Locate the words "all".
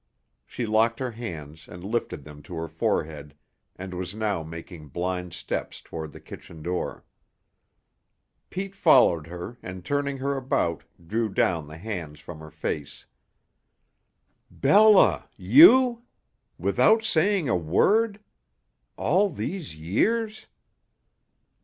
18.97-19.29